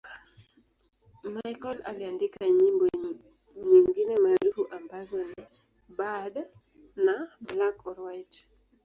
Michael 1.35 1.77
aliandika 1.85 2.49
nyimbo 2.49 2.85
nyingine 3.71 4.15
maarufu 4.23 4.67
ambazo 4.77 5.17
ni 5.23 5.39
'Bad' 5.89 6.39
na 7.05 7.17
'Black 7.41 7.77
or 7.87 7.97
White'. 8.05 8.41